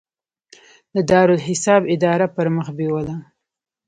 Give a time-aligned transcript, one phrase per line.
[0.93, 3.15] د دارالاحساب اداره پرمخ بیوله.